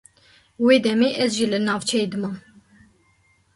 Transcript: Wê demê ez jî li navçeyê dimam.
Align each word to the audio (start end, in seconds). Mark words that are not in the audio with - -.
Wê 0.65 0.75
demê 0.85 1.09
ez 1.23 1.31
jî 1.37 1.45
li 1.51 1.59
navçeyê 1.67 2.05
dimam. 2.11 2.35